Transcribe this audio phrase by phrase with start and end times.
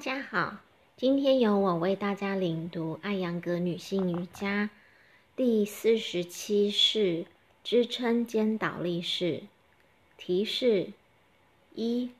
[0.00, 0.56] 家好，
[0.96, 4.70] 今天由我为大家领读《艾扬格女性瑜伽》
[5.36, 7.26] 第四十七式
[7.62, 9.42] 支撑肩倒立式。
[10.16, 10.94] 提示：
[11.74, 12.12] 一、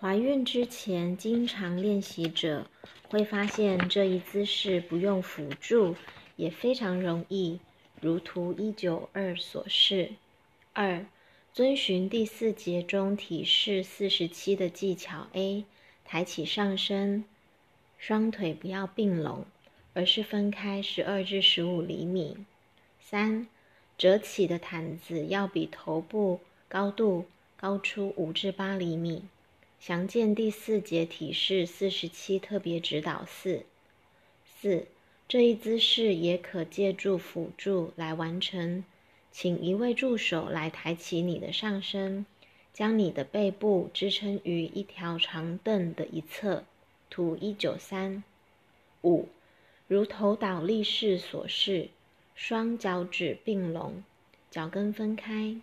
[0.00, 2.66] 怀孕之前经常练习者
[3.08, 5.94] 会发现这一姿势不用辅助
[6.34, 7.60] 也非常容易，
[8.00, 10.14] 如图一九二所示。
[10.72, 11.06] 二、
[11.52, 15.64] 遵循第四节中提示四十七的技巧 A。
[16.12, 17.24] 抬起上身，
[17.96, 19.44] 双腿不要并拢，
[19.94, 22.36] 而是分开十二至十五厘米。
[23.00, 23.46] 三，
[23.96, 29.22] 折起的毯子要比头部高度高出五至八厘米。
[29.78, 33.64] 详见第四节体式四十七特别指导四。
[34.44, 34.88] 四，
[35.28, 38.84] 这一姿势也可借助辅助来完成，
[39.30, 42.26] 请一位助手来抬起你的上身。
[42.72, 46.64] 将你的背部支撑于一条长凳的一侧，
[47.10, 48.22] 图一九三
[49.02, 49.28] 五，
[49.88, 51.88] 如头倒立式所示，
[52.34, 54.04] 双脚趾并拢，
[54.50, 55.56] 脚跟分开。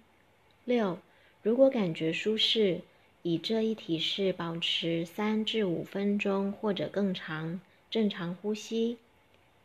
[0.66, 1.00] 六，
[1.42, 2.81] 如果感觉舒适，
[3.24, 8.98] 以这一体式保持三至五分钟或者更长，正常呼吸。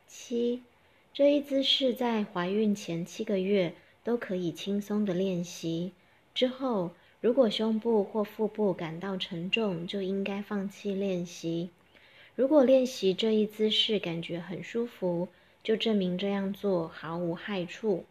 [0.07, 0.63] 七，
[1.13, 5.93] 这一姿势在怀孕前七个月都可以轻松的练习，
[6.33, 6.93] 之后。
[7.23, 11.71] 如果胸部或腹部感到沉重，就应该放弃练习。
[12.35, 15.29] 如果练习这一姿势感觉很舒服，
[15.63, 18.05] 就证明这样做毫无害处。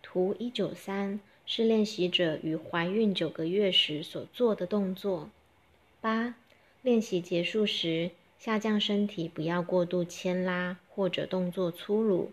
[0.00, 5.28] 图一九三是练习者于怀孕九个月时所做的动作。
[6.00, 6.36] 八，
[6.82, 12.30] 练习结束时下降身体，不要过度牵拉或者动作粗鲁。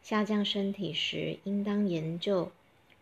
[0.00, 2.52] 下降身体时应当研究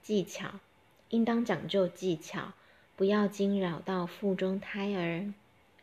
[0.03, 0.61] 技巧。
[1.11, 2.53] 应当讲究技巧，
[2.97, 5.33] 不要惊扰到腹中胎儿。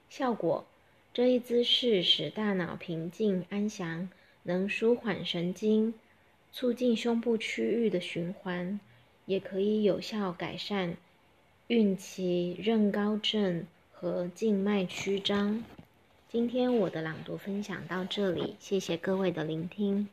[0.09, 0.65] 效果：
[1.13, 4.09] 这一姿势使大脑平静安详，
[4.43, 5.93] 能舒缓神经，
[6.51, 8.79] 促进胸部区域的循环，
[9.25, 10.97] 也可以有效改善
[11.67, 15.63] 孕期妊高症和静脉曲张。
[16.27, 20.09] 今天我的朗读分享到这里，谢谢各位的聆听。